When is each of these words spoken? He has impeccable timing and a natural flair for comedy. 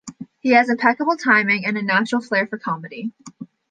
He 0.39 0.49
has 0.53 0.67
impeccable 0.71 1.15
timing 1.15 1.63
and 1.63 1.77
a 1.77 1.83
natural 1.83 2.21
flair 2.23 2.47
for 2.47 2.57
comedy. 2.57 3.11